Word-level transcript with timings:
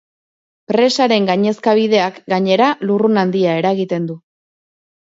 Presaren 0.71 1.27
gainezkabideak, 1.31 2.19
gainera, 2.35 2.73
lurrun 2.89 3.25
handia 3.27 3.57
eragiten 3.63 4.11
du. 4.13 4.19